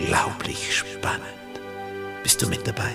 [0.00, 1.24] unglaublich spannend.
[2.22, 2.92] Bist du mit dabei?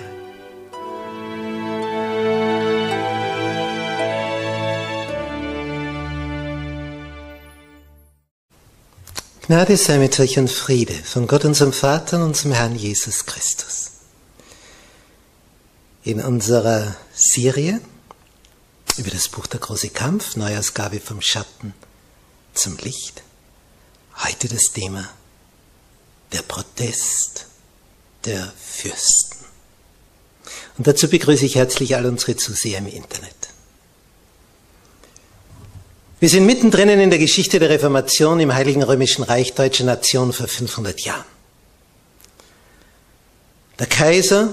[9.46, 13.92] Gnade sei mit euch und Friede von Gott unserem Vater und unserem Herrn Jesus Christus.
[16.02, 17.80] In unserer Serie
[18.96, 21.74] über das Buch Der große Kampf, Neuausgabe vom Schatten
[22.54, 23.22] zum Licht,
[24.24, 25.08] heute das Thema
[26.32, 27.46] der Protest
[28.24, 29.44] der Fürsten.
[30.78, 33.34] Und dazu begrüße ich herzlich all unsere Zuseher im Internet.
[36.18, 40.48] Wir sind mittendrin in der Geschichte der Reformation im Heiligen Römischen Reich Deutscher Nation vor
[40.48, 41.24] 500 Jahren.
[43.78, 44.52] Der Kaiser,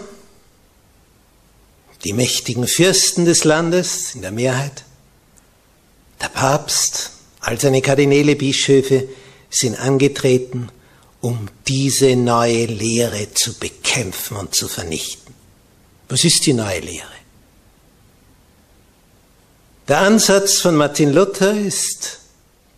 [2.03, 4.83] die mächtigen Fürsten des Landes in der Mehrheit,
[6.21, 9.07] der Papst, all seine Kardinäle, Bischöfe
[9.49, 10.69] sind angetreten,
[11.23, 15.33] um diese neue Lehre zu bekämpfen und zu vernichten.
[16.09, 17.07] Was ist die neue Lehre?
[19.87, 22.19] Der Ansatz von Martin Luther ist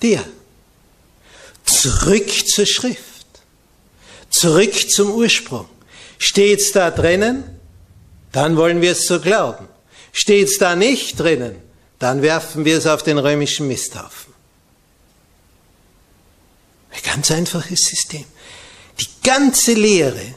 [0.03, 0.23] der.
[1.63, 3.25] Zurück zur Schrift.
[4.29, 5.67] Zurück zum Ursprung.
[6.19, 7.59] Steht's da drinnen?
[8.31, 9.67] Dann wollen wir es so glauben.
[10.12, 11.56] Steht's da nicht drinnen?
[11.97, 14.35] Dann werfen wir es auf den römischen Misthaufen.
[16.91, 18.25] Ein ganz einfaches System.
[19.00, 20.35] Die ganze Lehre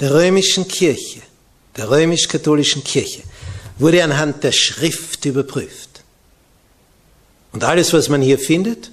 [0.00, 1.22] der römischen Kirche,
[1.76, 3.22] der römisch-katholischen Kirche,
[3.78, 6.02] wurde anhand der Schrift überprüft.
[7.52, 8.90] Und alles, was man hier findet,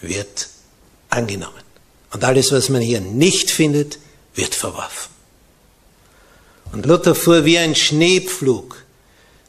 [0.00, 0.48] wird
[1.10, 1.62] angenommen.
[2.12, 3.98] Und alles, was man hier nicht findet,
[4.34, 5.10] wird verworfen.
[6.72, 8.82] Und Luther fuhr wie ein Schneepflug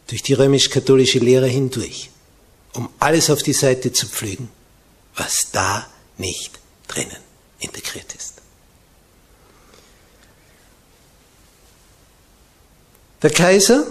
[0.07, 2.09] durch die römisch-katholische Lehre hindurch,
[2.73, 4.49] um alles auf die Seite zu pflügen,
[5.15, 5.87] was da
[6.17, 7.22] nicht drinnen
[7.63, 8.35] integriert ist.
[13.21, 13.87] Der Kaiser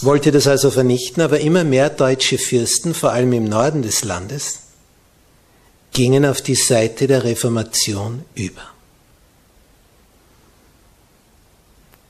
[0.00, 4.58] wollte das also vernichten, aber immer mehr deutsche Fürsten, vor allem im Norden des Landes,
[5.92, 8.62] gingen auf die Seite der Reformation über.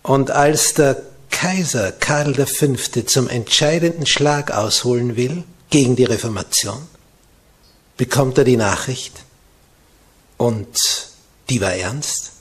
[0.02, 2.74] Und als der Kaiser Karl V.
[3.06, 6.88] zum entscheidenden Schlag ausholen will gegen die Reformation,
[7.96, 9.25] bekommt er die Nachricht,
[10.36, 10.76] und
[11.48, 12.32] die war ernst,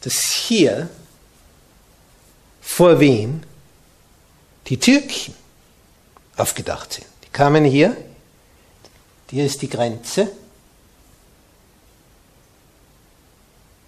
[0.00, 0.88] dass hier
[2.60, 3.42] vor Wien
[4.66, 5.34] die Türken
[6.36, 7.06] aufgedacht sind.
[7.24, 7.96] Die kamen hier,
[9.30, 10.30] hier ist die Grenze.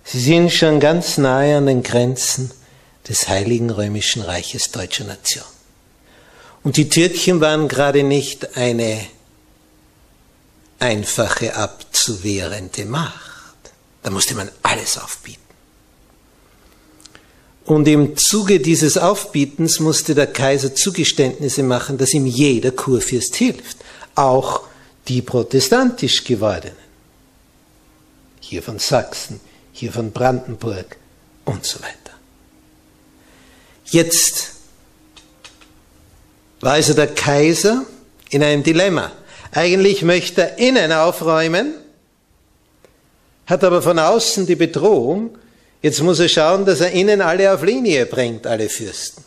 [0.05, 2.51] Sie sind schon ganz nahe an den Grenzen
[3.09, 5.45] des Heiligen Römischen Reiches deutscher Nation.
[6.63, 9.07] Und die Türken waren gerade nicht eine
[10.81, 13.21] einfache abzuwehrende Macht.
[14.03, 15.41] Da musste man alles aufbieten.
[17.65, 23.77] Und im Zuge dieses Aufbietens musste der Kaiser Zugeständnisse machen, dass ihm jeder Kurfürst hilft,
[24.17, 24.63] auch
[25.07, 26.77] die protestantisch gewordenen.
[28.41, 29.41] Hier von Sachsen,
[29.73, 30.97] hier von Brandenburg
[31.45, 31.97] und so weiter.
[33.85, 34.53] Jetzt
[36.61, 37.85] war also der Kaiser
[38.31, 39.13] in einem Dilemma.
[39.53, 41.75] Eigentlich möchte er innen aufräumen,
[43.47, 45.37] hat aber von außen die Bedrohung,
[45.83, 49.25] jetzt muss er schauen, dass er innen alle auf Linie bringt, alle Fürsten.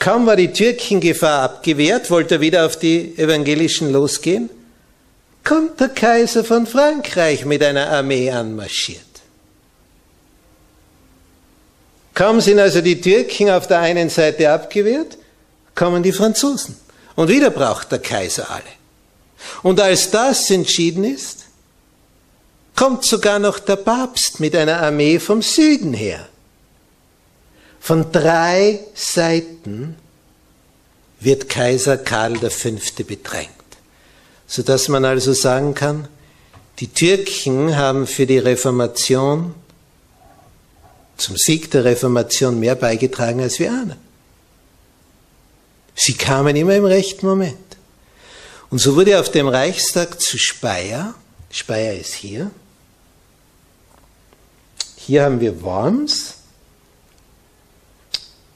[0.00, 4.50] Kaum war die Türkengefahr abgewehrt, wollte er wieder auf die Evangelischen losgehen,
[5.44, 9.00] kommt der Kaiser von Frankreich mit einer Armee anmarschiert.
[12.14, 15.18] Kaum sind also die Türken auf der einen Seite abgewehrt,
[15.76, 16.81] kommen die Franzosen.
[17.16, 18.62] Und wieder braucht der Kaiser alle.
[19.62, 21.44] Und als das entschieden ist,
[22.76, 26.28] kommt sogar noch der Papst mit einer Armee vom Süden her.
[27.80, 29.96] Von drei Seiten
[31.20, 32.70] wird Kaiser Karl V.
[33.06, 33.48] bedrängt,
[34.46, 36.08] sodass man also sagen kann,
[36.78, 39.54] die Türken haben für die Reformation,
[41.16, 44.11] zum Sieg der Reformation mehr beigetragen als wir ahnen.
[45.94, 47.58] Sie kamen immer im rechten Moment.
[48.70, 51.14] Und so wurde auf dem Reichstag zu Speyer,
[51.50, 52.50] Speyer ist hier,
[54.96, 56.36] hier haben wir Worms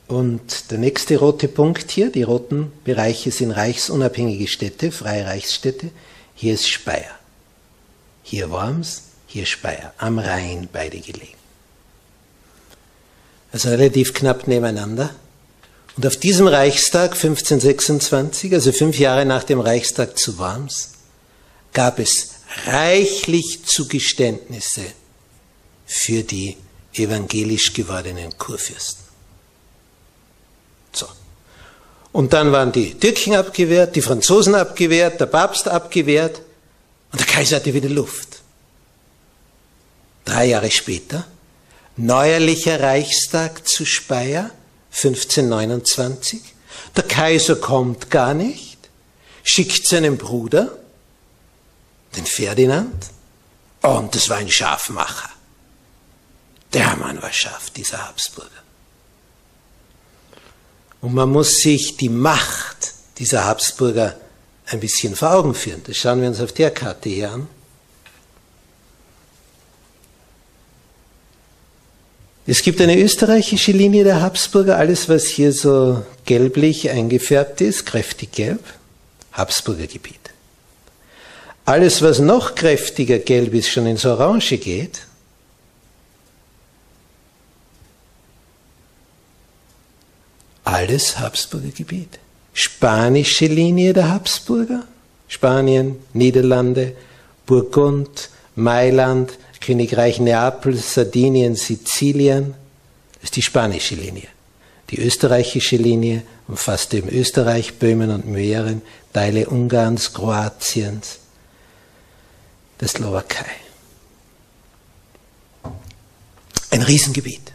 [0.08, 5.90] und der nächste rote Punkt hier, die roten Bereiche sind reichsunabhängige Städte, freie Reichsstädte,
[6.34, 7.18] hier ist Speyer.
[8.22, 11.36] Hier Worms, hier Speyer, am Rhein beide gelegen.
[13.52, 15.10] Also relativ knapp nebeneinander.
[15.96, 20.90] Und auf diesem Reichstag 1526, also fünf Jahre nach dem Reichstag zu Worms,
[21.72, 22.32] gab es
[22.66, 24.82] reichlich Zugeständnisse
[25.86, 26.56] für die
[26.92, 29.04] evangelisch gewordenen Kurfürsten.
[30.92, 31.06] So.
[32.12, 36.42] Und dann waren die Türken abgewehrt, die Franzosen abgewehrt, der Papst abgewehrt
[37.12, 38.42] und der Kaiser hatte wieder Luft.
[40.26, 41.26] Drei Jahre später,
[41.96, 44.50] neuerlicher Reichstag zu Speyer,
[44.96, 46.40] 1529.
[46.96, 48.78] Der Kaiser kommt gar nicht,
[49.42, 50.76] schickt seinen Bruder,
[52.16, 53.10] den Ferdinand,
[53.82, 55.30] und das war ein Schafmacher.
[56.72, 58.50] Der Mann war scharf, dieser Habsburger.
[61.00, 64.18] Und man muss sich die Macht dieser Habsburger
[64.66, 65.82] ein bisschen vor Augen führen.
[65.84, 67.48] Das schauen wir uns auf der Karte hier an.
[72.48, 78.30] Es gibt eine österreichische Linie der Habsburger, alles was hier so gelblich eingefärbt ist, kräftig
[78.32, 78.62] gelb,
[79.32, 80.20] Habsburger Gebiet.
[81.64, 85.00] Alles was noch kräftiger gelb ist, schon ins Orange geht,
[90.62, 92.20] alles Habsburger Gebiet.
[92.52, 94.84] Spanische Linie der Habsburger,
[95.26, 96.96] Spanien, Niederlande,
[97.44, 99.32] Burgund, Mailand,
[99.66, 102.54] Königreich Neapel, Sardinien, Sizilien,
[103.20, 104.28] ist die spanische Linie.
[104.90, 108.82] Die österreichische Linie umfasst eben Österreich, Böhmen und Mähren,
[109.12, 111.18] Teile Ungarns, Kroatiens,
[112.78, 113.50] der Slowakei.
[116.70, 117.50] Ein Riesengebiet.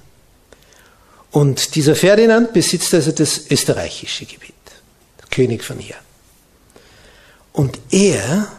[1.32, 4.54] Und dieser Ferdinand besitzt also das österreichische Gebiet,
[5.18, 5.96] der König von hier.
[7.54, 8.52] Und er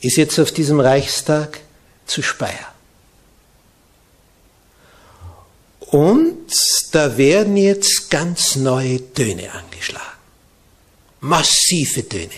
[0.00, 1.60] ist jetzt auf diesem Reichstag
[2.04, 2.73] zu Speyer.
[5.94, 6.50] Und
[6.90, 10.18] da werden jetzt ganz neue Töne angeschlagen.
[11.20, 12.34] Massive Töne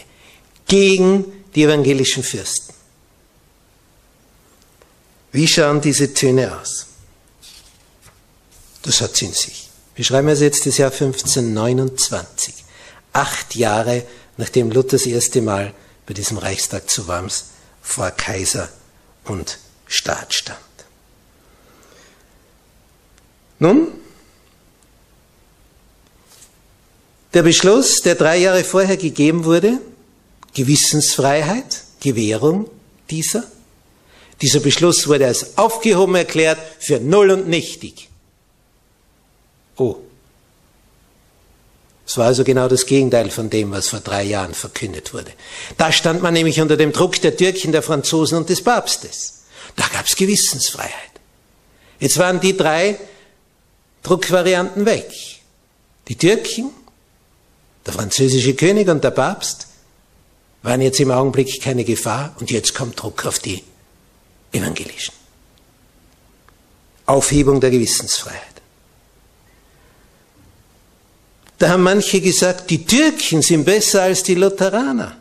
[0.68, 2.75] gegen die evangelischen Fürsten.
[5.32, 6.84] Wie schauen diese Töne aus?
[8.82, 9.70] Das hat sie in sich.
[9.94, 12.62] Wir schreiben also jetzt das Jahr 1529.
[13.14, 14.02] Acht Jahre
[14.36, 15.72] nachdem Luther das erste Mal
[16.04, 17.46] bei diesem Reichstag zu Worms
[17.80, 18.68] vor Kaiser
[19.25, 20.65] und Staat stand.
[23.58, 23.88] Nun,
[27.34, 29.78] der Beschluss, der drei Jahre vorher gegeben wurde,
[30.54, 32.70] Gewissensfreiheit, Gewährung
[33.10, 33.44] dieser,
[34.40, 38.08] dieser Beschluss wurde als aufgehoben erklärt für null und nichtig.
[39.76, 39.96] Oh.
[42.06, 45.32] Es war also genau das Gegenteil von dem, was vor drei Jahren verkündet wurde.
[45.76, 49.42] Da stand man nämlich unter dem Druck der Türken, der Franzosen und des Papstes.
[49.75, 50.92] Da gab es Gewissensfreiheit.
[51.98, 52.98] Jetzt waren die drei
[54.06, 55.10] Druckvarianten weg.
[56.06, 56.70] Die Türken,
[57.84, 59.66] der französische König und der Papst
[60.62, 63.64] waren jetzt im Augenblick keine Gefahr und jetzt kommt Druck auf die
[64.52, 65.12] Evangelischen.
[67.06, 68.42] Aufhebung der Gewissensfreiheit.
[71.58, 75.16] Da haben manche gesagt, die Türken sind besser als die Lutheraner.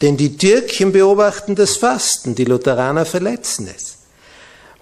[0.00, 3.95] Denn die Türken beobachten das Fasten, die Lutheraner verletzen es.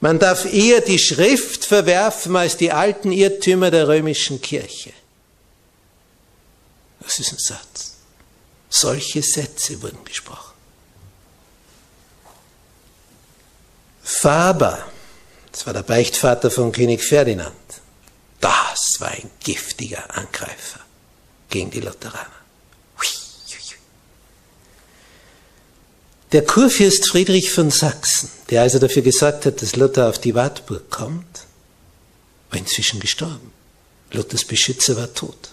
[0.04, 4.92] Man darf eher die Schrift verwerfen als die alten Irrtümer der römischen Kirche.
[7.00, 7.94] Das ist ein Satz.
[8.68, 10.52] Solche Sätze wurden gesprochen.
[14.02, 14.84] Faber,
[15.50, 17.54] das war der Beichtvater von König Ferdinand,
[18.42, 20.80] das war ein giftiger Angreifer
[21.49, 22.43] gegen die Lutheraner.
[26.35, 30.91] Der Kurfürst Friedrich von Sachsen, der also dafür gesorgt hat, dass Luther auf die Wartburg
[30.91, 31.47] kommt,
[32.50, 33.53] war inzwischen gestorben.
[34.11, 35.50] Luthers Beschützer war tot.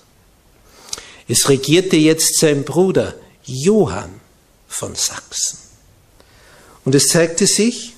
[1.28, 4.22] Es regierte jetzt sein Bruder Johann
[4.68, 5.60] von Sachsen.
[6.84, 7.94] Und es zeigte sich,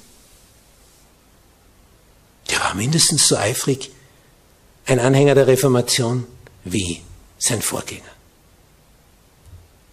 [2.50, 3.92] der war mindestens so eifrig
[4.88, 6.28] ein Anhänger der Reformation
[6.66, 7.02] wie
[7.38, 8.04] sein Vorgänger.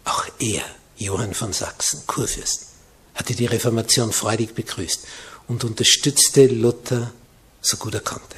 [0.07, 0.65] Auch er,
[0.97, 2.70] Johann von Sachsen, Kurfürst,
[3.15, 5.07] hatte die Reformation freudig begrüßt
[5.49, 7.13] und unterstützte Luther
[7.61, 8.37] so gut er konnte.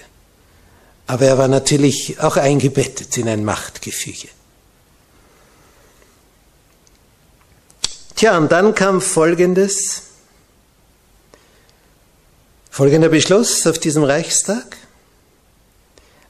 [1.07, 4.29] Aber er war natürlich auch eingebettet in ein Machtgefüge.
[8.15, 10.03] Tja, und dann kam folgendes,
[12.71, 14.77] folgender Beschluss auf diesem Reichstag.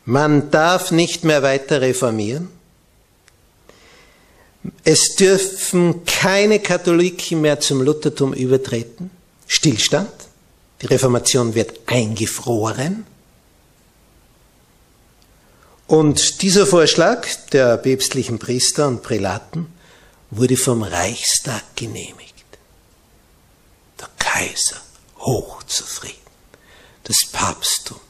[0.04, 2.48] Man darf nicht mehr weiter reformieren.
[4.84, 9.10] Es dürfen keine Katholiken mehr zum Luthertum übertreten.
[9.46, 10.10] Stillstand.
[10.80, 13.06] Die Reformation wird eingefroren.
[15.86, 19.72] Und dieser Vorschlag der päpstlichen Priester und Prälaten
[20.30, 22.32] wurde vom Reichstag genehmigt.
[24.00, 24.80] Der Kaiser
[25.18, 26.16] hochzufrieden.
[27.04, 28.00] Das Papsttum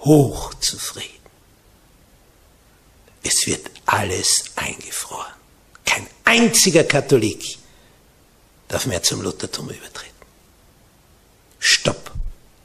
[0.00, 1.10] hochzufrieden.
[3.22, 5.41] Es wird alles eingefroren.
[5.92, 7.58] Kein einziger Katholik
[8.68, 10.12] darf mehr zum Luthertum übertreten.
[11.58, 12.12] Stopp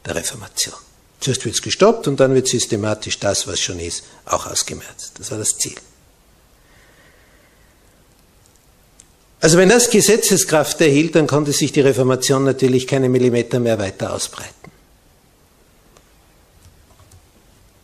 [0.06, 0.76] der Reformation.
[1.20, 5.14] Zuerst wird es gestoppt und dann wird systematisch das, was schon ist, auch ausgemerzt.
[5.18, 5.76] Das war das Ziel.
[9.42, 14.14] Also wenn das Gesetzeskraft erhielt, dann konnte sich die Reformation natürlich keine Millimeter mehr weiter
[14.14, 14.72] ausbreiten.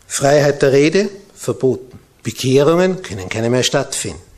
[0.07, 1.99] Freiheit der Rede verboten.
[2.23, 4.32] Bekehrungen können keine mehr stattfinden.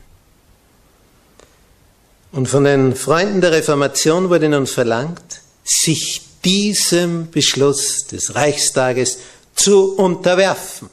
[2.36, 9.16] Und von den Freunden der Reformation wurde nun verlangt, sich diesem Beschluss des Reichstages
[9.54, 10.90] zu unterwerfen.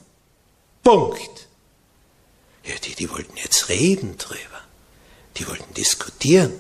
[0.86, 1.48] Punkt.
[2.64, 4.40] Ja, die, die wollten jetzt reden drüber.
[5.36, 6.54] Die wollten diskutieren.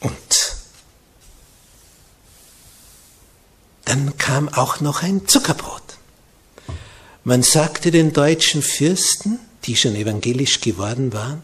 [0.00, 0.56] Und
[3.84, 5.82] dann kam auch noch ein Zuckerbrot.
[7.22, 11.42] Man sagte den deutschen Fürsten, die schon evangelisch geworden waren,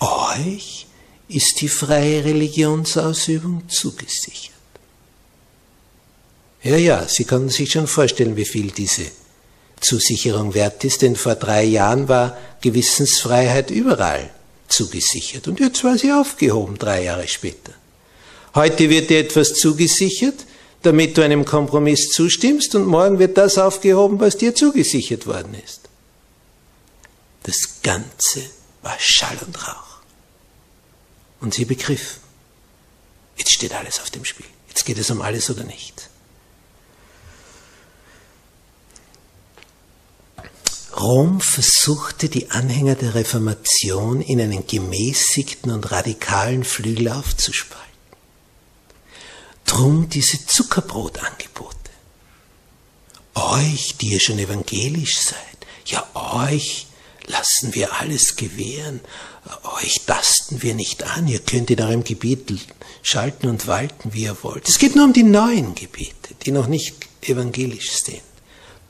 [0.00, 0.86] euch
[1.28, 4.54] ist die freie Religionsausübung zugesichert.
[6.62, 9.04] Ja, ja, Sie konnten sich schon vorstellen, wie viel diese
[9.80, 14.30] Zusicherung wert ist, denn vor drei Jahren war Gewissensfreiheit überall
[14.66, 17.72] zugesichert und jetzt war sie aufgehoben, drei Jahre später.
[18.54, 20.34] Heute wird dir etwas zugesichert,
[20.82, 25.82] damit du einem Kompromiss zustimmst und morgen wird das aufgehoben, was dir zugesichert worden ist.
[27.44, 28.42] Das Ganze
[28.82, 29.87] war Schall und Rauch.
[31.40, 32.20] Und sie begriffen,
[33.36, 34.46] jetzt steht alles auf dem Spiel.
[34.68, 36.08] Jetzt geht es um alles oder nichts.
[40.98, 47.86] Rom versuchte die Anhänger der Reformation in einen gemäßigten und radikalen Flügel aufzuspalten.
[49.64, 51.76] Drum diese Zuckerbrotangebote.
[53.34, 55.38] Euch, die ihr schon evangelisch seid,
[55.86, 56.88] ja euch
[57.26, 59.00] lassen wir alles gewähren,
[59.82, 62.52] euch tasten wir nicht an, ihr könnt in eurem Gebiet
[63.02, 64.68] schalten und walten, wie ihr wollt.
[64.68, 68.22] Es geht nur um die neuen Gebiete, die noch nicht evangelisch sind.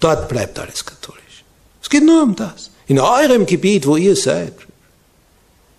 [0.00, 1.45] Dort bleibt alles katholisch.
[1.83, 2.71] Es geht nur um das.
[2.87, 4.55] In eurem Gebiet, wo ihr seid,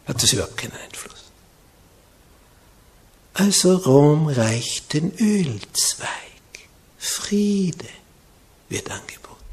[0.05, 1.25] hat das überhaupt keinen Einfluss.
[3.33, 6.07] Also Rom reicht den Ölzweig.
[6.97, 7.87] Friede
[8.67, 9.43] wird angeboten.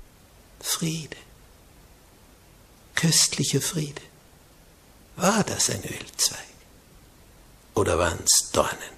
[0.61, 1.17] Friede.
[2.95, 4.03] Köstlicher Friede.
[5.17, 6.39] War das ein Ölzweig?
[7.75, 8.97] Oder waren es Dornen?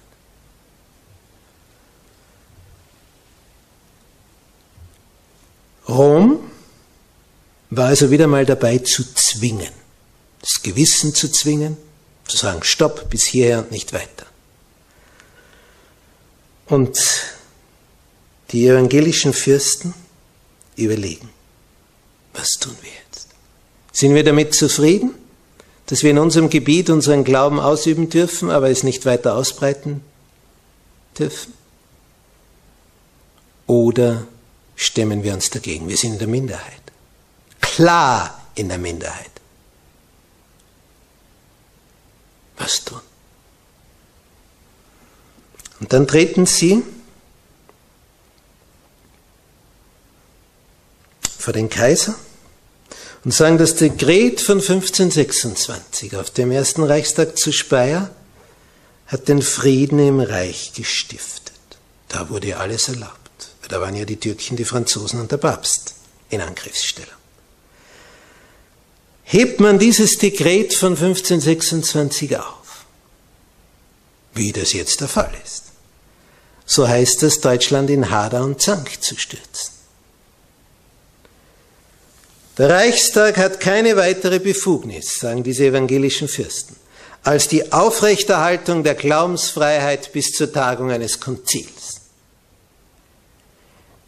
[5.87, 6.51] Rom
[7.71, 9.73] war also wieder mal dabei zu zwingen,
[10.41, 11.77] das Gewissen zu zwingen,
[12.27, 14.25] zu sagen, stopp, bis hierher und nicht weiter.
[16.67, 16.99] Und
[18.51, 19.93] die evangelischen Fürsten
[20.75, 21.29] überlegen,
[22.33, 23.27] was tun wir jetzt?
[23.91, 25.15] Sind wir damit zufrieden,
[25.89, 30.03] dass wir in unserem Gebiet unseren Glauben ausüben dürfen, aber es nicht weiter ausbreiten
[31.17, 31.51] dürfen?
[33.65, 34.27] Oder
[34.75, 35.89] stemmen wir uns dagegen?
[35.89, 36.81] Wir sind in der Minderheit.
[37.59, 39.31] Klar in der Minderheit.
[42.57, 43.01] Was tun?
[45.79, 46.83] Und dann treten sie
[51.39, 52.13] vor den Kaiser
[53.23, 58.09] und sagen, das Dekret von 1526 auf dem ersten Reichstag zu Speyer
[59.07, 61.53] hat den Frieden im Reich gestiftet.
[62.07, 63.19] Da wurde alles erlaubt.
[63.67, 65.93] Da waren ja die Türken, die Franzosen und der Papst
[66.29, 67.13] in Angriffsstellung.
[69.23, 72.85] Hebt man dieses Dekret von 1526 auf,
[74.33, 75.65] wie das jetzt der Fall ist,
[76.65, 79.68] so heißt es, Deutschland in Hader und Zank zu stürzen.
[82.59, 86.75] Der Reichstag hat keine weitere Befugnis, sagen diese evangelischen Fürsten,
[87.23, 92.01] als die Aufrechterhaltung der Glaubensfreiheit bis zur Tagung eines Konzils.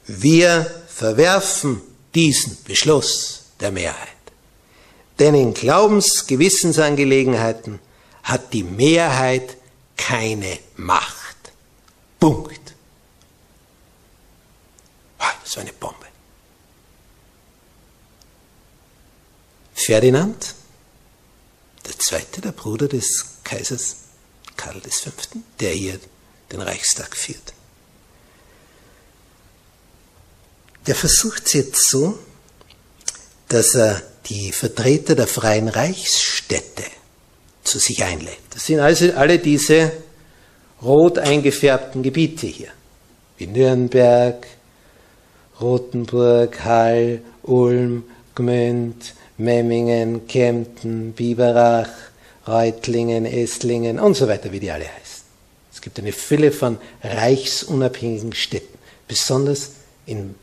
[0.06, 1.82] Wir verwerfen
[2.14, 4.10] diesen Beschluss der Mehrheit.
[5.18, 7.80] Denn in Glaubensgewissensangelegenheiten
[8.24, 9.56] hat die Mehrheit
[9.96, 11.38] keine Macht.
[12.20, 12.74] Punkt.
[15.18, 16.11] Das war eine Bombe.
[19.86, 20.56] Ferdinand,
[21.86, 23.96] der zweite, der Bruder des Kaisers
[24.56, 25.12] Karl V.,
[25.60, 26.00] der hier
[26.52, 27.54] den Reichstag führt.
[30.88, 32.18] Der versucht es jetzt so,
[33.48, 36.84] dass er die Vertreter der freien Reichsstädte
[37.64, 38.40] zu sich einlädt.
[38.52, 39.92] Das sind also alle diese
[40.82, 42.70] rot eingefärbten Gebiete hier,
[43.38, 44.48] wie Nürnberg,
[45.60, 51.90] Rothenburg, Hall, Ulm, Gmünd, Memmingen, Kempten, Biberach,
[52.48, 55.24] Reutlingen, Esslingen und so weiter, wie die alle heißen.
[55.74, 59.72] Es gibt eine Fülle von reichsunabhängigen Städten, besonders
[60.06, 60.36] in,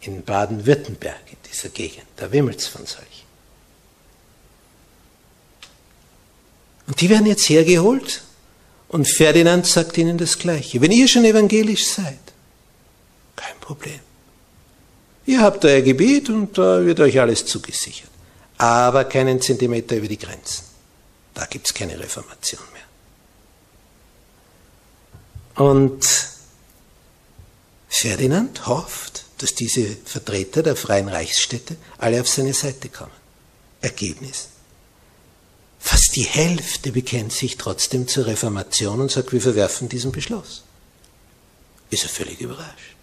[0.00, 2.06] in Baden-Württemberg, in dieser Gegend.
[2.16, 3.22] Da wimmelt es von solchen.
[6.86, 8.22] Und die werden jetzt hergeholt
[8.88, 10.80] und Ferdinand sagt ihnen das Gleiche.
[10.80, 12.18] Wenn ihr schon evangelisch seid,
[13.36, 14.00] kein Problem.
[15.26, 18.10] Ihr habt euer Gebiet und da wird euch alles zugesichert.
[18.58, 20.64] Aber keinen Zentimeter über die Grenzen.
[21.34, 22.82] Da gibt es keine Reformation mehr.
[25.66, 26.04] Und
[27.88, 33.12] Ferdinand hofft, dass diese Vertreter der freien Reichsstädte alle auf seine Seite kommen.
[33.80, 34.48] Ergebnis.
[35.78, 40.62] Fast die Hälfte bekennt sich trotzdem zur Reformation und sagt, wir verwerfen diesen Beschluss.
[41.90, 42.96] Ist er völlig überrascht.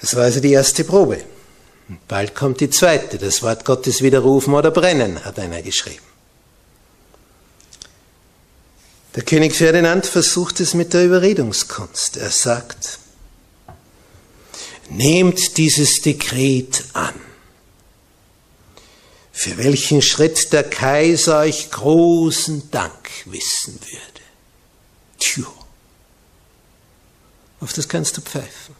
[0.00, 1.22] Das war also die erste Probe.
[2.08, 3.18] bald kommt die zweite.
[3.18, 6.04] Das Wort Gottes widerrufen oder brennen, hat einer geschrieben.
[9.16, 12.16] Der König Ferdinand versucht es mit der Überredungskunst.
[12.16, 13.00] Er sagt,
[14.88, 17.14] nehmt dieses Dekret an,
[19.32, 24.20] für welchen Schritt der Kaiser euch großen Dank wissen würde.
[25.18, 25.46] Tja,
[27.60, 28.79] auf das kannst du pfeifen.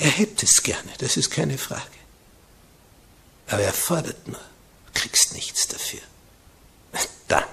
[0.00, 1.82] Er hätte es gerne, das ist keine Frage.
[3.48, 6.00] Aber er fordert nur, du kriegst nichts dafür.
[7.28, 7.46] Dank.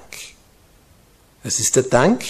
[1.43, 2.23] Was ist der Dank?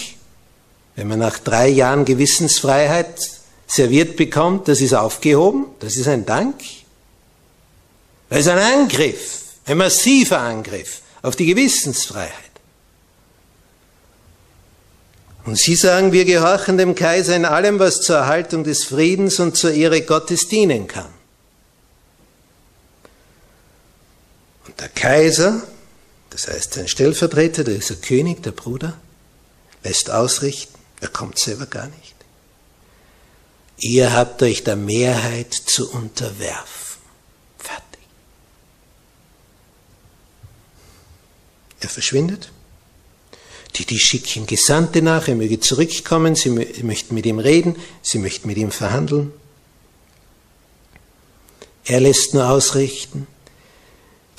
[0.96, 3.30] Wenn man nach drei Jahren Gewissensfreiheit
[3.68, 6.60] serviert bekommt, das ist aufgehoben, das ist ein Dank.
[8.28, 12.47] Das ist ein Angriff, ein massiver Angriff auf die Gewissensfreiheit.
[15.48, 19.56] Und Sie sagen, wir gehorchen dem Kaiser in allem, was zur Erhaltung des Friedens und
[19.56, 21.08] zur Ehre Gottes dienen kann.
[24.66, 25.62] Und der Kaiser,
[26.28, 28.98] das heißt sein Stellvertreter, der ist der König, der Bruder,
[29.84, 32.14] lässt ausrichten, er kommt selber gar nicht.
[33.78, 37.00] Ihr habt euch der Mehrheit zu unterwerfen.
[37.58, 38.02] Fertig.
[41.80, 42.50] Er verschwindet
[43.74, 48.48] die, die schicken Gesandte nach, er möge zurückkommen, sie möchten mit ihm reden, sie möchten
[48.48, 49.32] mit ihm verhandeln.
[51.84, 53.26] Er lässt nur ausrichten,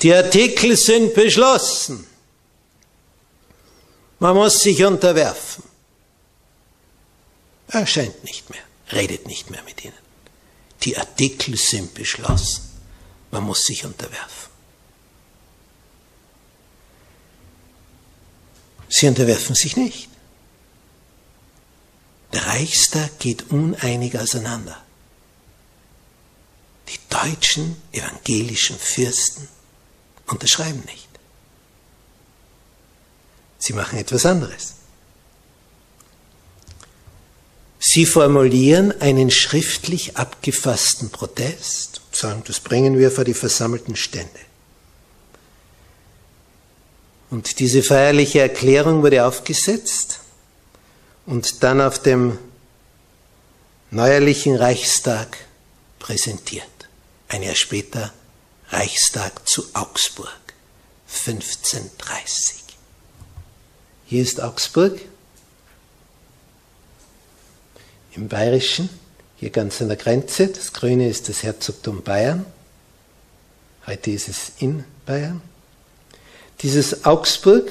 [0.02, 2.06] die Artikel sind beschlossen.
[4.18, 5.64] Man muss sich unterwerfen.
[7.68, 8.62] Er erscheint nicht mehr,
[8.92, 9.94] redet nicht mehr mit ihnen.
[10.82, 12.62] Die Artikel sind beschlossen.
[13.30, 14.49] Man muss sich unterwerfen.
[18.90, 20.08] Sie unterwerfen sich nicht.
[22.32, 24.82] Der Reichstag geht uneinig auseinander.
[26.88, 29.48] Die deutschen evangelischen Fürsten
[30.26, 31.08] unterschreiben nicht.
[33.58, 34.74] Sie machen etwas anderes.
[37.78, 44.49] Sie formulieren einen schriftlich abgefassten Protest und sagen, das bringen wir vor die versammelten Stände.
[47.30, 50.20] Und diese feierliche Erklärung wurde aufgesetzt
[51.26, 52.38] und dann auf dem
[53.92, 55.36] neuerlichen Reichstag
[56.00, 56.66] präsentiert.
[57.28, 58.12] Ein Jahr später
[58.70, 60.54] Reichstag zu Augsburg,
[61.08, 62.64] 1530.
[64.06, 65.00] Hier ist Augsburg
[68.16, 68.88] im Bayerischen,
[69.36, 70.48] hier ganz an der Grenze.
[70.48, 72.44] Das Grüne ist das Herzogtum Bayern.
[73.86, 75.40] Heute ist es in Bayern.
[76.62, 77.70] Dieses Augsburg,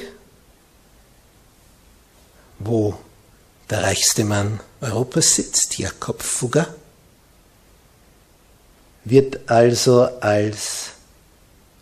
[2.57, 2.97] wo
[3.69, 6.73] der reichste Mann Europas sitzt, Jakob Fugger,
[9.05, 10.89] wird also als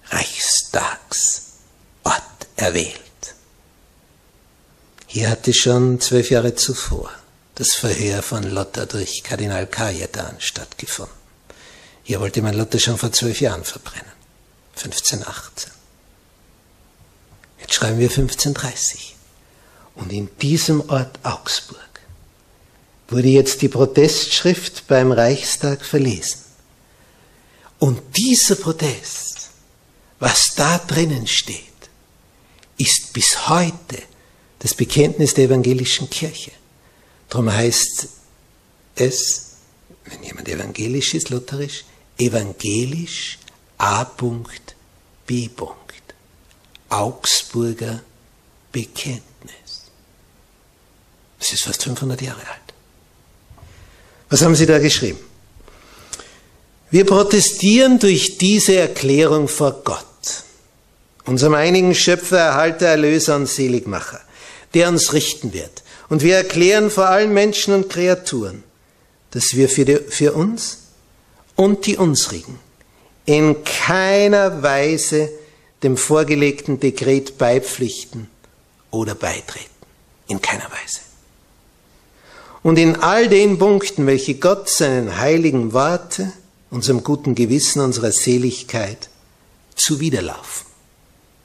[0.09, 1.53] Reichstagsort
[2.55, 3.01] erwählt.
[5.07, 7.11] Hier hatte schon zwölf Jahre zuvor
[7.55, 11.15] das Verhör von Lotta durch Kardinal Kajetan stattgefunden.
[12.03, 14.11] Hier wollte man Lotta schon vor zwölf Jahren verbrennen,
[14.75, 15.76] 1518.
[17.77, 19.15] Schreiben wir 1530.
[19.93, 22.01] Und in diesem Ort Augsburg
[23.07, 26.39] wurde jetzt die Protestschrift beim Reichstag verlesen.
[27.77, 29.51] Und dieser Protest,
[30.17, 31.61] was da drinnen steht,
[32.79, 34.01] ist bis heute
[34.57, 36.53] das Bekenntnis der evangelischen Kirche.
[37.29, 38.07] Darum heißt
[38.95, 39.51] es,
[40.05, 41.85] wenn jemand evangelisch ist, lutherisch,
[42.17, 43.37] evangelisch
[43.77, 45.49] A.B.
[46.89, 48.01] Augsburger
[48.71, 49.21] Bekenntnis.
[51.39, 52.67] Das ist fast 500 Jahre alt.
[54.29, 55.19] Was haben Sie da geschrieben?
[56.89, 60.05] Wir protestieren durch diese Erklärung vor Gott,
[61.25, 64.21] unserem einigen Schöpfer, Erhalter, Erlöser und Seligmacher,
[64.73, 65.83] der uns richten wird.
[66.09, 68.63] Und wir erklären vor allen Menschen und Kreaturen,
[69.31, 70.79] dass wir für, die, für uns
[71.55, 72.59] und die unsrigen
[73.27, 75.29] in keiner Weise
[75.83, 78.29] dem vorgelegten Dekret beipflichten
[78.91, 79.69] oder beitreten.
[80.27, 80.99] In keiner Weise.
[82.63, 86.33] Und in all den Punkten, welche Gott seinen heiligen Worte,
[86.69, 89.09] unserem guten Gewissen, unserer Seligkeit
[89.75, 90.67] zuwiderlaufen,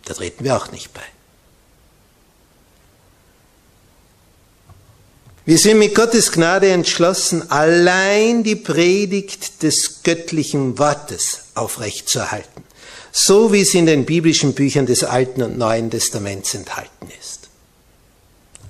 [0.04, 1.02] da treten wir auch nicht bei.
[5.44, 12.61] Wir sind mit Gottes Gnade entschlossen, allein die Predigt des göttlichen Wortes aufrechtzuerhalten,
[13.12, 17.48] so wie es in den biblischen Büchern des Alten und Neuen Testaments enthalten ist.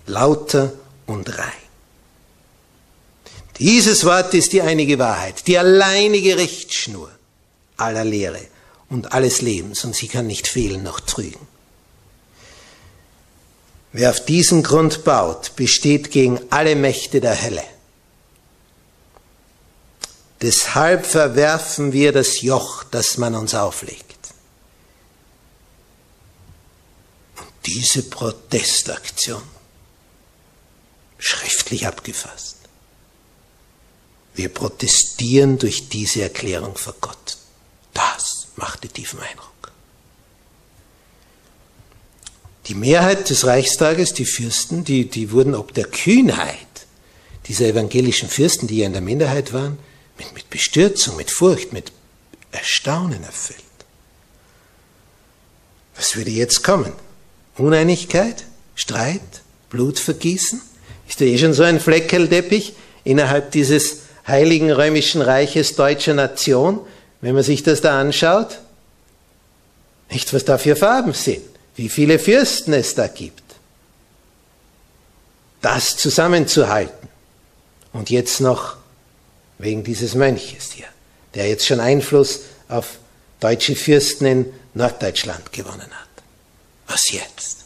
[0.06, 0.72] Lauter
[1.06, 1.52] und rein.
[3.58, 7.10] Dieses Wort ist die einige Wahrheit, die alleinige Richtschnur
[7.76, 8.40] aller Lehre
[8.88, 11.46] und alles Lebens, und sie kann nicht fehlen noch trügen.
[13.92, 17.64] Wer auf diesen Grund baut, besteht gegen alle Mächte der Hölle.
[20.40, 24.16] Deshalb verwerfen wir das Joch, das man uns auflegt.
[27.38, 29.42] Und diese Protestaktion,
[31.18, 32.56] schriftlich abgefasst,
[34.34, 37.36] wir protestieren durch diese Erklärung vor Gott.
[37.92, 39.52] Das machte tiefen Eindruck.
[42.66, 46.56] Die Mehrheit des Reichstages, die Fürsten, die, die wurden ob der Kühnheit
[47.46, 49.78] dieser evangelischen Fürsten, die ja in der Minderheit waren,
[50.16, 51.92] mit, mit Bestürzung, mit Furcht, mit
[52.52, 53.58] Erstaunen erfüllt.
[55.96, 56.92] Was würde jetzt kommen?
[57.58, 58.44] Uneinigkeit?
[58.74, 59.20] Streit?
[59.70, 60.60] Blutvergießen?
[61.08, 66.80] Ist da eh schon so ein Fleckelteppich innerhalb dieses heiligen römischen Reiches deutscher Nation,
[67.20, 68.60] wenn man sich das da anschaut?
[70.10, 71.42] Nicht, was da für Farben sind
[71.76, 73.42] wie viele Fürsten es da gibt.
[75.60, 77.08] Das zusammenzuhalten.
[77.92, 78.76] Und jetzt noch
[79.58, 80.86] wegen dieses Mönches hier,
[81.34, 82.98] der jetzt schon Einfluss auf
[83.40, 86.01] deutsche Fürsten in Norddeutschland gewonnen hat.
[86.92, 87.64] Was jetzt?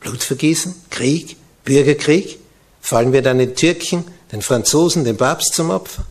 [0.00, 0.74] Blutvergießen?
[0.90, 1.36] Krieg?
[1.64, 2.38] Bürgerkrieg?
[2.82, 6.04] Fallen wir dann den Türken, den Franzosen, dem Papst zum Opfer?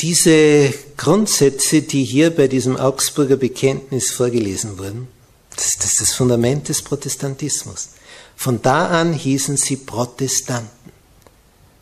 [0.00, 5.08] Diese Grundsätze, die hier bei diesem Augsburger Bekenntnis vorgelesen wurden,
[5.56, 7.88] das, das ist das Fundament des Protestantismus.
[8.36, 10.92] Von da an hießen sie Protestanten,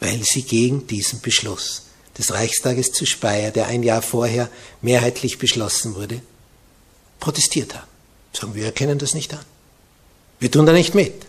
[0.01, 1.84] weil sie gegen diesen Beschluss
[2.19, 4.49] des Reichstages zu Speyer, der ein Jahr vorher
[4.83, 6.21] mehrheitlich beschlossen wurde,
[7.21, 7.89] protestiert haben.
[8.33, 9.45] Sagen wir erkennen das nicht an.
[10.39, 11.27] Wir tun da nicht mit.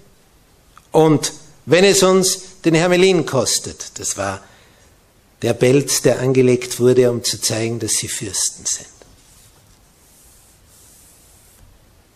[0.91, 1.33] Und
[1.65, 4.43] wenn es uns den Hermelin kostet, das war
[5.41, 8.87] der Pelz, der angelegt wurde, um zu zeigen, dass sie Fürsten sind.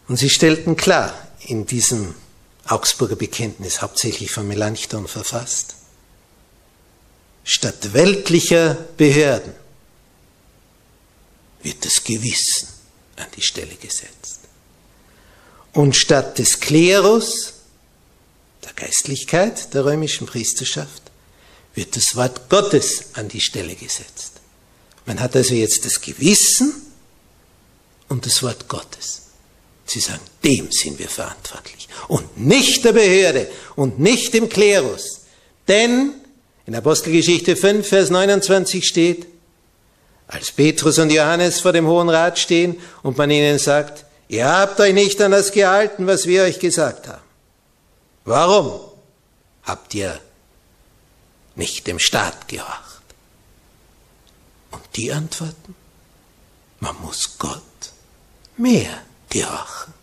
[0.08, 2.16] Und sie stellten klar in diesem
[2.66, 5.76] Augsburger Bekenntnis, hauptsächlich von Melanchthon verfasst,
[7.50, 9.54] statt weltlicher Behörden
[11.64, 12.68] wird das Gewissen
[13.16, 14.42] an die Stelle gesetzt.
[15.74, 17.54] Und statt des Klerus,
[18.64, 21.02] der Geistlichkeit der römischen Priesterschaft
[21.74, 24.34] wird das Wort Gottes an die Stelle gesetzt.
[25.08, 26.72] Man hat also jetzt das Gewissen
[28.10, 29.24] und das Wort Gottes.
[29.86, 35.22] Sie sagen, dem sind wir verantwortlich und nicht der Behörde und nicht dem Klerus.
[35.68, 36.19] Denn
[36.70, 39.26] in Apostelgeschichte 5, Vers 29 steht,
[40.28, 44.80] als Petrus und Johannes vor dem Hohen Rat stehen und man ihnen sagt, ihr habt
[44.80, 47.24] euch nicht an das gehalten, was wir euch gesagt haben.
[48.24, 48.82] Warum
[49.64, 50.22] habt ihr
[51.56, 53.02] nicht dem Staat gehorcht?
[54.70, 55.74] Und die antworten,
[56.82, 57.64] man muss Gott
[58.58, 59.02] mehr
[59.32, 59.96] gehorchen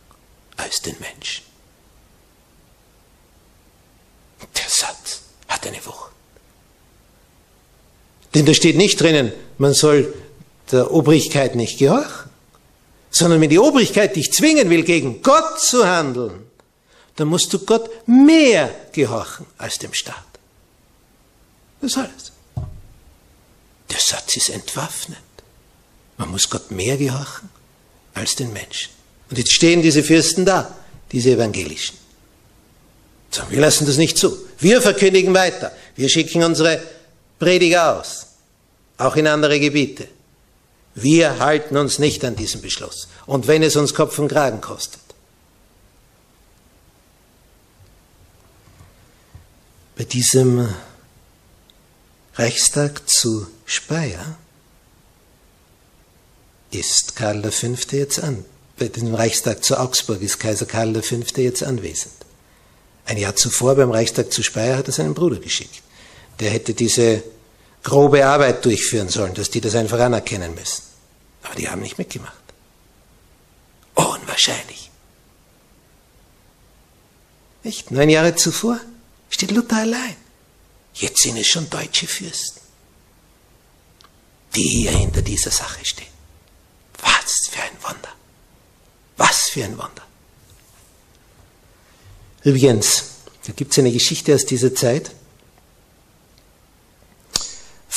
[0.56, 1.44] als den Menschen.
[4.56, 6.15] Der Satz hat eine Wucht.
[8.36, 10.12] Denn da steht nicht drinnen, man soll
[10.70, 12.30] der Obrigkeit nicht gehorchen,
[13.10, 16.42] sondern wenn die Obrigkeit dich zwingen will, gegen Gott zu handeln,
[17.16, 20.22] dann musst du Gott mehr gehorchen als dem Staat.
[21.80, 22.32] Das alles.
[23.90, 25.18] Der Satz ist entwaffnend.
[26.18, 27.48] Man muss Gott mehr gehorchen
[28.12, 28.92] als den Menschen.
[29.30, 30.76] Und jetzt stehen diese Fürsten da,
[31.10, 31.96] diese evangelischen.
[33.30, 34.36] Sagen, wir lassen das nicht zu.
[34.58, 35.72] Wir verkündigen weiter.
[35.94, 36.82] Wir schicken unsere
[37.38, 38.25] Prediger aus,
[38.98, 40.08] auch in andere Gebiete.
[40.94, 43.08] Wir halten uns nicht an diesen Beschluss.
[43.26, 45.00] Und wenn es uns Kopf und Kragen kostet.
[49.96, 50.68] Bei diesem
[52.34, 54.36] Reichstag zu Speyer
[56.70, 57.66] ist Karl V.
[57.92, 58.44] jetzt an.
[58.78, 61.16] Bei diesem Reichstag zu Augsburg ist Kaiser Karl V.
[61.36, 62.12] jetzt anwesend.
[63.06, 65.82] Ein Jahr zuvor beim Reichstag zu Speyer hat er seinen Bruder geschickt.
[66.40, 67.22] Der hätte diese
[67.86, 70.82] grobe Arbeit durchführen sollen, dass die das einfach anerkennen müssen.
[71.44, 72.34] Aber die haben nicht mitgemacht.
[73.94, 74.90] Unwahrscheinlich.
[77.62, 77.92] Nicht?
[77.92, 78.80] Neun Jahre zuvor
[79.30, 80.16] steht Luther allein.
[80.94, 82.60] Jetzt sind es schon deutsche Fürsten,
[84.56, 86.14] die hier hinter dieser Sache stehen.
[87.00, 88.12] Was für ein Wunder.
[89.16, 90.02] Was für ein Wunder.
[92.42, 93.04] Übrigens,
[93.46, 95.12] da gibt es eine Geschichte aus dieser Zeit.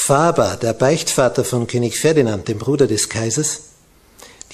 [0.10, 3.60] Faber, der Beichtvater von König Ferdinand, dem Bruder des Kaisers,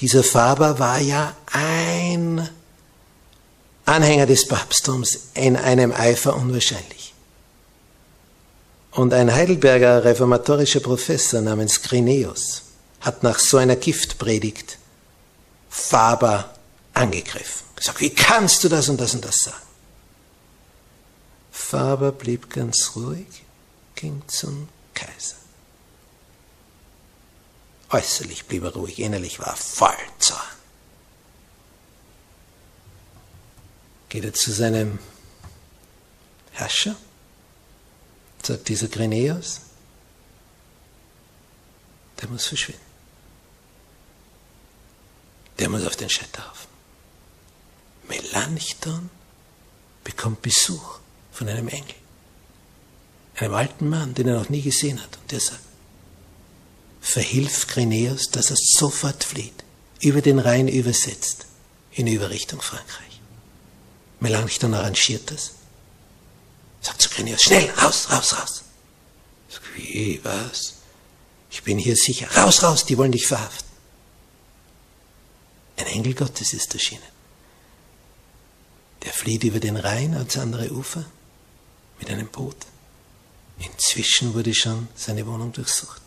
[0.00, 2.46] dieser Faber war ja ein
[3.86, 7.14] Anhänger des Papsttums in einem Eifer unwahrscheinlich.
[8.90, 12.64] Und ein Heidelberger reformatorischer Professor namens Grineus
[13.00, 14.76] hat nach so einer Giftpredigt
[15.70, 16.54] Faber
[16.92, 17.64] angegriffen.
[17.76, 19.56] Gesagt, wie kannst du das und das und das sagen?
[21.50, 23.42] Faber blieb ganz ruhig,
[23.94, 25.45] ging zum Kaiser.
[27.90, 30.40] Äußerlich blieb er ruhig, innerlich war er voll Zorn.
[34.08, 34.98] Geht er zu seinem
[36.52, 36.96] Herrscher,
[38.42, 39.60] sagt dieser Grineus,
[42.20, 42.80] der muss verschwinden.
[45.58, 46.68] Der muss auf den Scheiterhaufen.
[48.08, 49.10] Melanchthon
[50.04, 50.98] bekommt Besuch
[51.32, 51.94] von einem Engel.
[53.36, 55.16] Einem alten Mann, den er noch nie gesehen hat.
[55.18, 55.60] Und der sagt,
[57.06, 59.64] verhilf Grineus, dass er sofort flieht,
[60.00, 61.46] über den Rhein übersetzt,
[61.90, 63.20] hinüber Richtung Frankreich.
[64.18, 65.52] Melanchthon arrangiert das.
[66.80, 68.62] Sagt zu Grineus, schnell, raus, raus, raus.
[69.48, 70.74] Sag, wie, was?
[71.48, 72.28] Ich bin hier sicher.
[72.36, 73.68] Raus, raus, die wollen dich verhaften.
[75.76, 77.02] Ein Engel Gottes ist erschienen.
[79.04, 81.04] Der flieht über den Rhein ans andere Ufer
[82.00, 82.66] mit einem Boot.
[83.60, 86.02] Inzwischen wurde schon seine Wohnung durchsucht.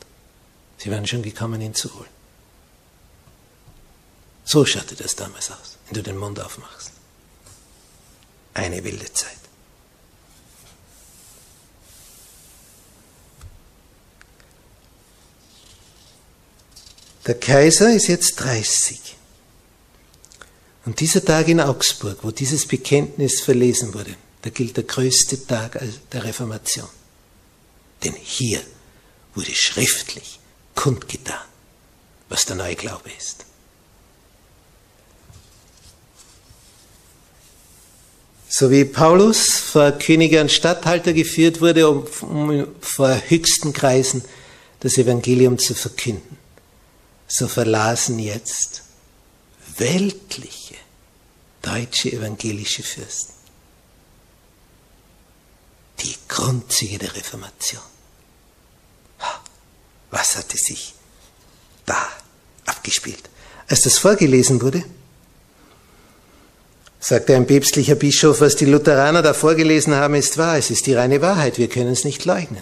[0.80, 2.10] Sie waren schon gekommen, ihn zu holen.
[4.46, 6.92] So schaute das damals aus, wenn du den Mund aufmachst.
[8.54, 9.38] Eine wilde Zeit.
[17.28, 19.18] Der Kaiser ist jetzt 30.
[20.86, 25.80] Und dieser Tag in Augsburg, wo dieses Bekenntnis verlesen wurde, da gilt der größte Tag
[26.12, 26.90] der Reformation.
[28.04, 28.62] Denn hier
[29.36, 30.39] wurde schriftlich
[30.80, 31.46] kundgetan,
[32.30, 33.44] was der neue Glaube ist.
[38.48, 44.24] So wie Paulus vor Könige und Statthalter geführt wurde, um, vor höchsten Kreisen
[44.80, 46.38] das Evangelium zu verkünden,
[47.28, 48.84] so verlasen jetzt
[49.78, 50.76] weltliche
[51.62, 53.34] deutsche evangelische Fürsten
[56.00, 57.99] die Grundzüge der Reformation.
[60.12, 60.94] Was hatte sich
[61.86, 62.08] da
[62.66, 63.30] abgespielt?
[63.68, 64.84] Als das vorgelesen wurde,
[67.02, 70.58] Sagte ein päpstlicher Bischof, was die Lutheraner da vorgelesen haben, ist wahr.
[70.58, 71.58] Es ist die reine Wahrheit.
[71.58, 72.62] Wir können es nicht leugnen.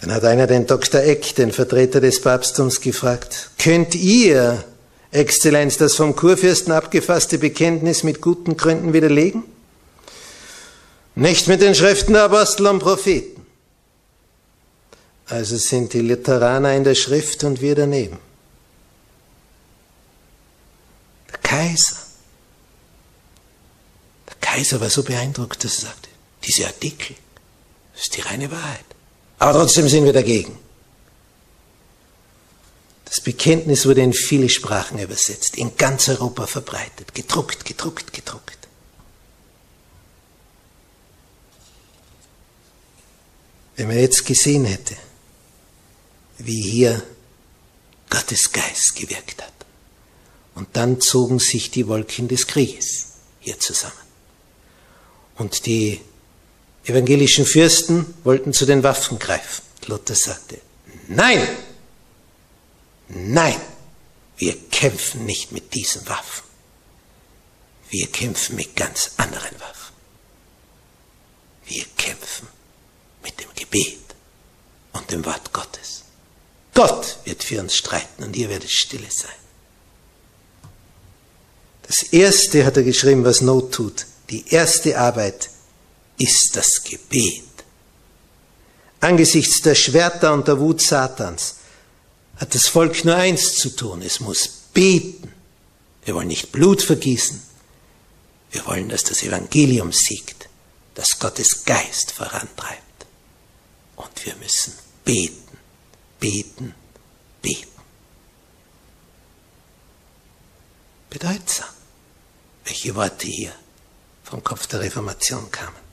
[0.00, 1.00] Dann hat einer den Dr.
[1.00, 4.64] Eck, den Vertreter des Papsttums, gefragt, könnt ihr,
[5.10, 9.44] Exzellenz, das vom Kurfürsten abgefasste Bekenntnis mit guten Gründen widerlegen?
[11.14, 13.37] Nicht mit den Schriften der Apostel und Propheten.
[15.28, 18.18] Also sind die Lutheraner in der Schrift und wir daneben.
[21.30, 21.96] Der Kaiser.
[24.26, 26.08] Der Kaiser war so beeindruckt, dass er sagte,
[26.44, 27.14] diese Artikel,
[27.92, 28.84] das ist die reine Wahrheit.
[29.38, 30.58] Aber trotzdem sind wir dagegen.
[33.04, 38.58] Das Bekenntnis wurde in viele Sprachen übersetzt, in ganz Europa verbreitet, gedruckt, gedruckt, gedruckt.
[43.76, 44.96] Wenn man jetzt gesehen hätte,
[46.38, 47.02] wie hier
[48.10, 49.52] Gottes Geist gewirkt hat,
[50.54, 53.94] und dann zogen sich die Wolken des Krieges hier zusammen.
[55.36, 56.00] Und die
[56.84, 59.62] evangelischen Fürsten wollten zu den Waffen greifen.
[59.86, 60.60] Luther sagte,
[61.06, 61.46] nein,
[63.08, 63.60] nein,
[64.36, 66.44] wir kämpfen nicht mit diesen Waffen.
[67.90, 69.94] Wir kämpfen mit ganz anderen Waffen.
[71.66, 72.48] Wir kämpfen
[73.22, 73.98] mit dem Gebet
[74.92, 76.04] und dem Wort Gottes.
[76.78, 79.32] Gott wird für uns streiten und ihr werdet stille sein.
[81.82, 84.06] Das erste hat er geschrieben, was Not tut.
[84.30, 85.50] Die erste Arbeit
[86.18, 87.42] ist das Gebet.
[89.00, 91.56] Angesichts der Schwerter und der Wut Satans
[92.36, 95.32] hat das Volk nur eins zu tun, es muss beten.
[96.04, 97.42] Wir wollen nicht Blut vergießen,
[98.52, 100.48] wir wollen, dass das Evangelium siegt,
[100.94, 103.06] dass Gottes Geist vorantreibt.
[103.96, 105.47] Und wir müssen beten,
[106.18, 106.74] beten,
[107.42, 107.68] beten.
[111.10, 111.68] Bedeutsam,
[112.64, 113.52] welche Worte hier
[114.24, 115.88] vom Kopf der Reformation kamen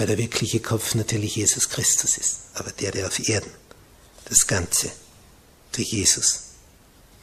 [0.00, 3.50] weil der wirkliche Kopf natürlich Jesus Christus ist, aber der, der auf Erden
[4.24, 4.90] das Ganze
[5.72, 6.44] durch Jesus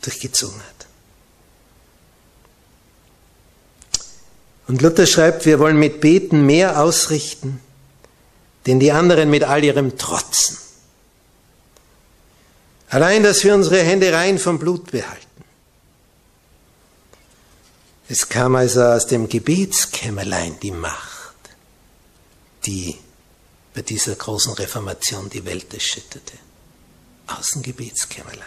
[0.04, 0.86] durchgezogen hat.
[4.68, 7.60] Und Luther schreibt, wir wollen mit Beten mehr ausrichten,
[8.68, 10.60] denn die anderen mit all ihrem Trotzen.
[12.90, 15.26] Allein, dass wir unsere Hände rein vom Blut behalten.
[18.10, 21.18] Es kam also aus dem Gebetskämmerlein die Macht
[22.68, 22.98] die
[23.74, 26.34] bei dieser großen Reformation die Welt erschütterte.
[27.28, 28.46] Außengebetskämmerlein.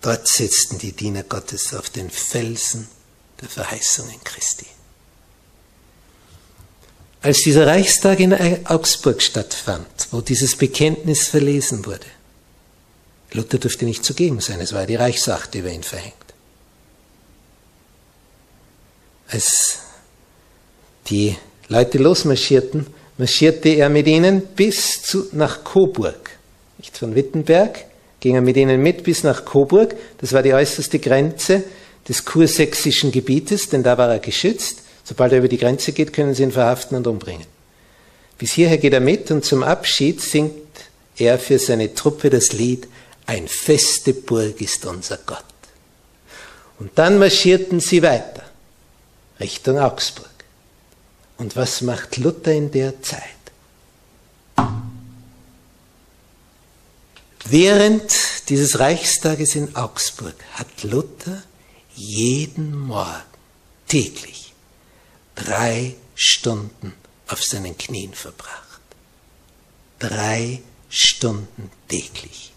[0.00, 2.88] Dort setzten die Diener Gottes auf den Felsen
[3.40, 4.66] der Verheißungen Christi.
[7.22, 8.34] Als dieser Reichstag in
[8.66, 12.06] Augsburg stattfand, wo dieses Bekenntnis verlesen wurde,
[13.34, 16.14] Luther durfte nicht zugegen sein, es war die Reichsacht über ihn verhängt.
[19.28, 19.80] Als
[21.08, 21.36] die
[21.68, 22.86] Leute losmarschierten,
[23.18, 26.30] marschierte er mit ihnen bis zu, nach Coburg.
[26.78, 27.84] Nicht von Wittenberg,
[28.20, 29.96] ging er mit ihnen mit bis nach Coburg.
[30.18, 31.64] Das war die äußerste Grenze
[32.08, 34.82] des kursächsischen Gebietes, denn da war er geschützt.
[35.02, 37.46] Sobald er über die Grenze geht, können sie ihn verhaften und umbringen.
[38.38, 40.54] Bis hierher geht er mit und zum Abschied singt
[41.16, 42.88] er für seine Truppe das Lied
[43.26, 45.44] Ein feste Burg ist unser Gott.
[46.78, 48.42] Und dann marschierten sie weiter
[49.40, 50.28] Richtung Augsburg.
[51.36, 53.22] Und was macht Luther in der Zeit?
[57.46, 61.42] Während dieses Reichstages in Augsburg hat Luther
[61.94, 63.22] jeden Morgen
[63.86, 64.54] täglich
[65.34, 66.94] drei Stunden
[67.28, 68.80] auf seinen Knien verbracht.
[69.98, 72.52] Drei Stunden täglich.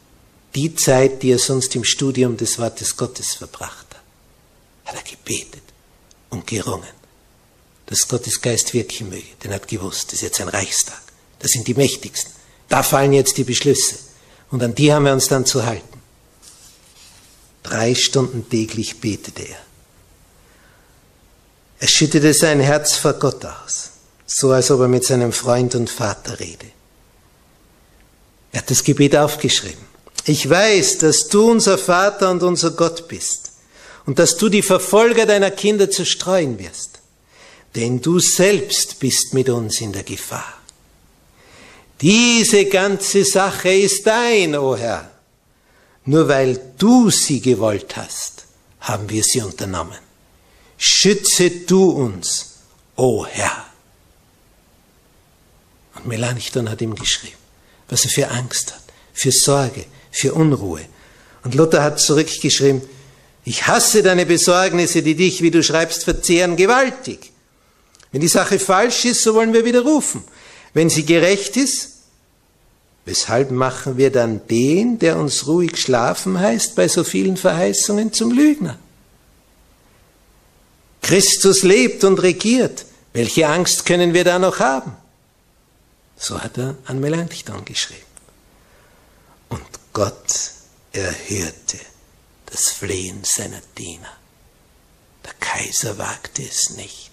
[0.58, 4.04] Die Zeit, die er sonst im Studium des Wortes Gottes verbracht hat,
[4.86, 5.64] hat er gebetet
[6.30, 6.98] und gerungen
[7.88, 9.26] dass Gottes Geist wirken möge.
[9.44, 11.02] Denn er hat gewusst, das ist jetzt ein Reichstag.
[11.40, 12.32] Das sind die Mächtigsten.
[12.70, 13.96] Da fallen jetzt die Beschlüsse.
[14.52, 16.02] Und an die haben wir uns dann zu halten.
[17.64, 19.60] Drei Stunden täglich betete er.
[21.80, 23.92] Er schüttete sein Herz vor Gott aus,
[24.26, 26.66] so als ob er mit seinem Freund und Vater rede.
[28.52, 29.87] Er hat das Gebet aufgeschrieben.
[30.28, 33.54] Ich weiß, dass du unser Vater und unser Gott bist
[34.06, 36.98] und dass du die Verfolger deiner Kinder zerstreuen wirst
[37.78, 40.54] denn du selbst bist mit uns in der Gefahr.
[42.02, 45.12] Diese ganze Sache ist dein, o oh Herr.
[46.06, 48.46] Nur weil du sie gewollt hast,
[48.82, 50.00] haben wir sie unternommen.
[50.78, 52.58] Schütze du uns,
[52.96, 53.66] o oh Herr.
[55.96, 57.38] Und Melanchthon hat ihm geschrieben,
[57.90, 59.86] was er für Angst hat, für Sorge,
[60.18, 60.82] für Unruhe.
[61.44, 62.82] Und Luther hat zurückgeschrieben,
[63.48, 67.32] Ich hasse deine Besorgnisse, die dich, wie du schreibst, verzehren gewaltig.
[68.12, 70.22] Wenn die Sache falsch ist, so wollen wir widerrufen.
[70.74, 71.92] Wenn sie gerecht ist,
[73.06, 78.32] weshalb machen wir dann den, der uns ruhig schlafen heißt, bei so vielen Verheißungen zum
[78.32, 78.78] Lügner?
[81.02, 82.86] Christus lebt und regiert.
[83.14, 84.92] Welche Angst können wir da noch haben?
[86.18, 88.02] So hat er an Melanchthon geschrieben.
[89.48, 89.64] Und
[89.98, 90.52] Gott
[90.92, 91.80] erhörte
[92.46, 94.16] das Flehen seiner Diener.
[95.26, 97.10] Der Kaiser wagte es nicht,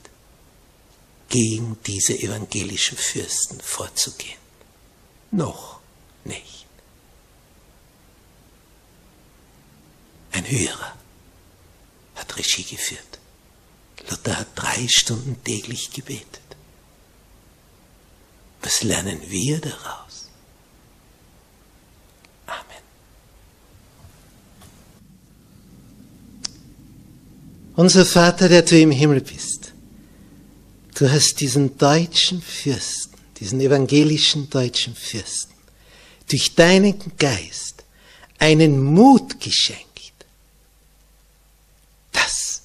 [1.30, 4.38] gegen diese evangelischen Fürsten vorzugehen.
[5.30, 5.80] Noch
[6.24, 6.66] nicht.
[10.32, 10.94] Ein Hörer
[12.16, 13.18] hat Regie geführt.
[14.10, 16.42] Luther hat drei Stunden täglich gebetet.
[18.60, 20.03] Was lernen wir daraus?
[27.76, 29.72] Unser Vater, der du im Himmel bist,
[30.94, 35.52] du hast diesen deutschen Fürsten, diesen evangelischen deutschen Fürsten,
[36.30, 37.84] durch deinen Geist
[38.38, 40.12] einen Mut geschenkt,
[42.12, 42.62] das,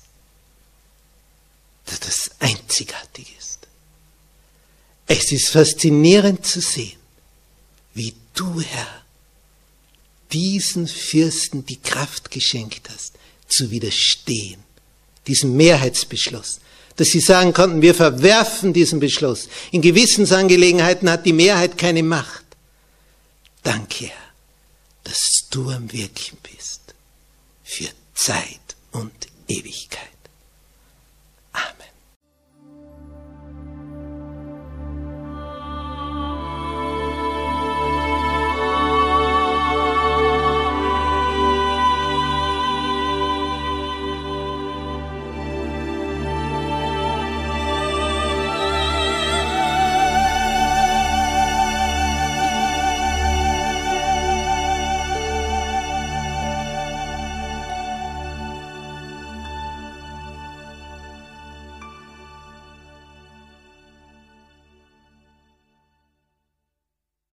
[1.88, 3.68] das das Einzigartige ist.
[5.08, 7.00] Es ist faszinierend zu sehen,
[7.96, 9.04] wie du, Herr,
[10.32, 13.14] diesen Fürsten die Kraft geschenkt hast,
[13.48, 14.69] zu widerstehen
[15.30, 16.60] diesem Mehrheitsbeschluss,
[16.96, 19.48] dass sie sagen konnten, wir verwerfen diesen Beschluss.
[19.72, 22.46] In Gewissensangelegenheiten hat die Mehrheit keine Macht.
[23.64, 24.32] Danke, Herr,
[25.04, 26.82] dass du am Wirken bist
[27.64, 29.14] für Zeit und
[29.48, 30.09] Ewigkeit.